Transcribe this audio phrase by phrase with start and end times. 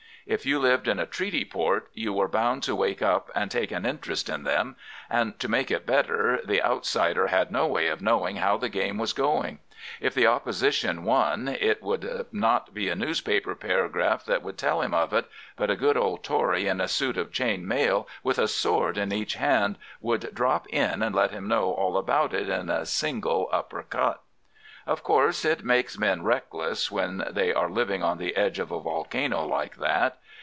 [0.27, 3.71] If you lived in a treaty port, you were bound to wake up and take
[3.71, 4.75] an interest in them.
[5.09, 8.97] And to make it better, the outsider had no way of knowing how the game
[8.99, 9.59] was going.
[9.99, 14.93] If the opposition won it would not be a newspaper paragraph that would tell him
[14.93, 15.25] of it,
[15.57, 19.11] but a good old Tory in a suit of chain mail, with a sword in
[19.11, 23.49] each hand, would drop in and let him know all about it in a single
[23.51, 24.21] upper cut.
[24.87, 28.79] "Of course it makes men reckless when they are living on the edge of a
[28.79, 30.17] volcano like that.